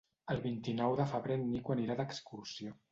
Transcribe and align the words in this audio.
El 0.35 0.39
vint-i-nou 0.45 0.95
de 1.01 1.07
febrer 1.13 1.39
en 1.41 1.47
Nico 1.53 1.77
anirà 1.79 2.03
d'excursió. 2.03 2.79